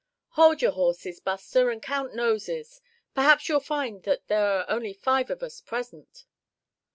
"Hold 0.29 0.63
your 0.63 0.71
horses, 0.71 1.19
Buster, 1.19 1.69
and 1.69 1.79
count 1.79 2.15
noses; 2.15 2.81
perhaps 3.13 3.47
you'll 3.47 3.59
find 3.59 4.01
that 4.01 4.29
there 4.29 4.47
are 4.57 4.65
only 4.67 4.93
five 4.93 5.29
of 5.29 5.43
us 5.43 5.61
present." 5.61 6.25